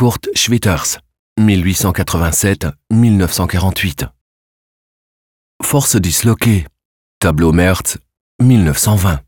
[0.00, 0.98] Kurt Schwitters,
[1.38, 4.08] 1887-1948.
[5.62, 6.64] Force disloquée,
[7.18, 7.98] tableau Mertz,
[8.40, 9.20] 1920.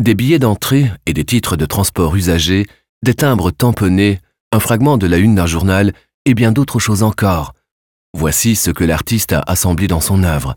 [0.00, 2.68] Des billets d'entrée et des titres de transport usagés,
[3.02, 4.20] des timbres tamponnés,
[4.52, 5.92] un fragment de la une d'un journal
[6.24, 7.52] et bien d'autres choses encore.
[8.16, 10.54] Voici ce que l'artiste a assemblé dans son œuvre.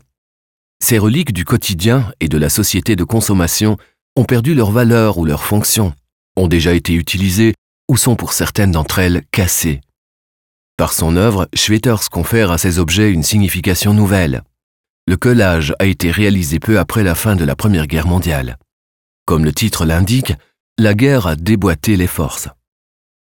[0.80, 3.78] Ces reliques du quotidien et de la société de consommation
[4.14, 5.92] ont perdu leur valeur ou leur fonction,
[6.36, 7.54] ont déjà été utilisées
[7.88, 9.80] ou sont pour certaines d'entre elles cassées.
[10.76, 14.42] Par son œuvre, Schwetters confère à ces objets une signification nouvelle.
[15.06, 18.58] Le collage a été réalisé peu après la fin de la Première Guerre mondiale.
[19.24, 20.34] Comme le titre l'indique,
[20.78, 22.48] la guerre a déboîté les forces.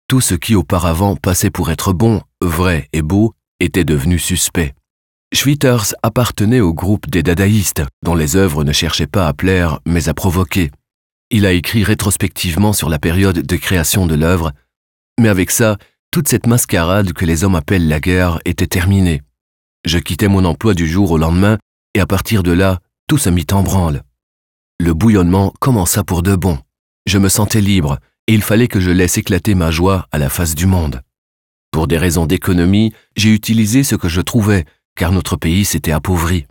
[0.07, 4.73] Tout ce qui auparavant passait pour être bon, vrai et beau était devenu suspect.
[5.33, 10.09] Schwitters appartenait au groupe des dadaïstes, dont les œuvres ne cherchaient pas à plaire, mais
[10.09, 10.71] à provoquer.
[11.29, 14.51] Il a écrit rétrospectivement sur la période de création de l'œuvre,
[15.21, 15.77] mais avec ça,
[16.11, 19.21] toute cette mascarade que les hommes appellent la guerre était terminée.
[19.85, 21.57] Je quittais mon emploi du jour au lendemain,
[21.93, 24.03] et à partir de là, tout se mit en branle.
[24.79, 26.59] Le bouillonnement commença pour de bon.
[27.05, 30.29] Je me sentais libre, et il fallait que je laisse éclater ma joie à la
[30.29, 31.01] face du monde.
[31.71, 36.45] Pour des raisons d'économie, j'ai utilisé ce que je trouvais, car notre pays s'était appauvri.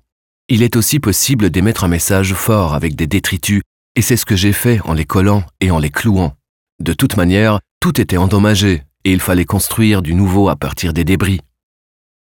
[0.49, 3.63] Il est aussi possible d'émettre un message fort avec des détritus,
[3.97, 6.35] et c'est ce que j'ai fait en les collant et en les clouant.
[6.81, 11.05] De toute manière, tout était endommagé, et il fallait construire du nouveau à partir des
[11.05, 11.41] débris.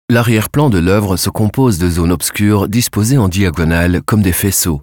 [0.09, 4.81] L'arrière-plan de l'œuvre se compose de zones obscures disposées en diagonale comme des faisceaux.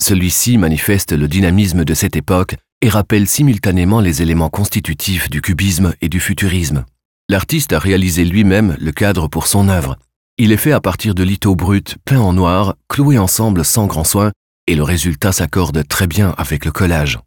[0.00, 5.94] Celui-ci manifeste le dynamisme de cette époque et rappelle simultanément les éléments constitutifs du cubisme
[6.00, 6.84] et du futurisme.
[7.28, 9.96] L'artiste a réalisé lui-même le cadre pour son œuvre.
[10.36, 14.04] Il est fait à partir de lithots bruts peints en noir, cloués ensemble sans grand
[14.04, 14.32] soin,
[14.66, 17.18] et le résultat s'accorde très bien avec le collage.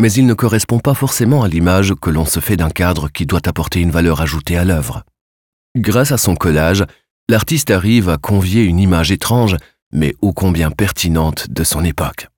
[0.00, 3.24] Mais il ne correspond pas forcément à l'image que l'on se fait d'un cadre qui
[3.24, 5.04] doit apporter une valeur ajoutée à l'œuvre.
[5.76, 6.84] Grâce à son collage,
[7.28, 9.56] l'artiste arrive à convier une image étrange,
[9.92, 12.28] mais ô combien pertinente de son époque.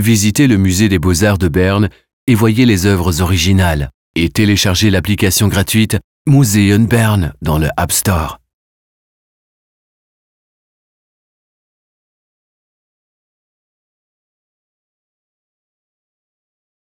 [0.00, 1.90] Visitez le musée des beaux-arts de Berne
[2.26, 8.39] et voyez les œuvres originales et téléchargez l'application gratuite Museum Bern dans le App Store.